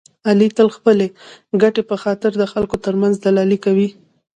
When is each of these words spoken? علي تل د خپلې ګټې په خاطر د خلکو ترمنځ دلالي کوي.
علي 0.29 0.47
تل 0.57 0.67
د 0.71 0.75
خپلې 0.77 1.07
ګټې 1.61 1.81
په 1.89 1.95
خاطر 2.03 2.31
د 2.37 2.43
خلکو 2.53 2.75
ترمنځ 2.85 3.13
دلالي 3.19 3.57
کوي. 3.65 3.89